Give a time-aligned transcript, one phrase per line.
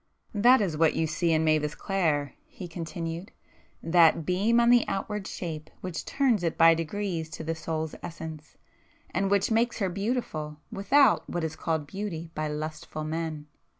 [0.33, 6.05] "That is what you see in Mavis Clare,"—he continued—"that 'beam on the outward shape' which
[6.05, 11.55] 'turns it by degrees to the soul's essence,'—and which makes her beautiful, without what is
[11.55, 13.45] called beauty by lustful men."